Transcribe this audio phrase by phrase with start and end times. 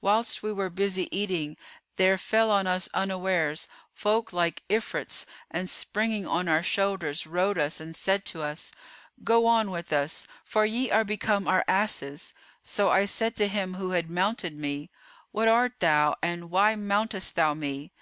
[0.00, 1.56] Whilst we were busy eating,
[1.98, 7.80] there fell on us unawares, folk like Ifrits[FN#434] and springing on our shoulders rode us[FN#435]
[7.82, 8.72] and said to us,
[9.22, 13.74] 'Go on with us; for ye are become our asses.' So I said to him
[13.74, 14.90] who had mounted me,
[15.30, 17.92] 'What art thou and why mountest thou me?